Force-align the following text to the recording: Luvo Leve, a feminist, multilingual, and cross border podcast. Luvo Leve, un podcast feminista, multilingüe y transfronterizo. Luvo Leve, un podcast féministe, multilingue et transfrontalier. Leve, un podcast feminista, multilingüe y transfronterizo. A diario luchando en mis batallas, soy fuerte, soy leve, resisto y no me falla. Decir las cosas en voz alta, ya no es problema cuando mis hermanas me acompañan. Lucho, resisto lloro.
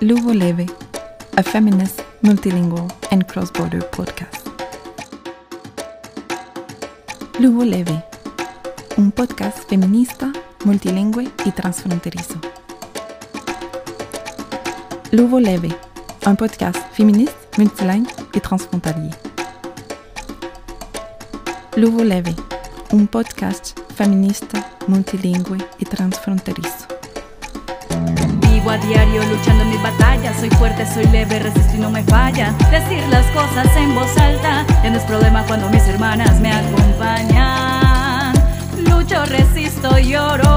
Luvo 0.00 0.32
Leve, 0.32 0.66
a 1.36 1.42
feminist, 1.42 2.02
multilingual, 2.22 2.86
and 3.10 3.26
cross 3.26 3.50
border 3.52 3.84
podcast. 3.90 4.46
Luvo 7.40 7.64
Leve, 7.64 8.04
un 8.96 9.10
podcast 9.10 9.68
feminista, 9.68 10.32
multilingüe 10.64 11.28
y 11.44 11.50
transfronterizo. 11.50 12.40
Luvo 15.10 15.40
Leve, 15.40 15.76
un 16.26 16.36
podcast 16.36 16.78
féministe, 16.92 17.48
multilingue 17.56 18.12
et 18.34 18.40
transfrontalier. 18.40 19.16
Leve, 21.74 22.36
un 22.92 23.08
podcast 23.08 23.76
feminista, 23.96 24.64
multilingüe 24.86 25.58
y 25.80 25.84
transfronterizo. 25.84 26.97
A 28.68 28.76
diario 28.76 29.24
luchando 29.24 29.62
en 29.62 29.70
mis 29.70 29.82
batallas, 29.82 30.36
soy 30.38 30.50
fuerte, 30.50 30.84
soy 30.84 31.06
leve, 31.06 31.38
resisto 31.38 31.74
y 31.74 31.78
no 31.78 31.90
me 31.90 32.02
falla. 32.02 32.52
Decir 32.70 33.02
las 33.08 33.24
cosas 33.28 33.66
en 33.78 33.94
voz 33.94 34.14
alta, 34.18 34.66
ya 34.82 34.90
no 34.90 34.98
es 34.98 35.04
problema 35.04 35.42
cuando 35.46 35.70
mis 35.70 35.88
hermanas 35.88 36.38
me 36.38 36.52
acompañan. 36.52 38.34
Lucho, 38.84 39.24
resisto 39.24 39.98
lloro. 39.98 40.47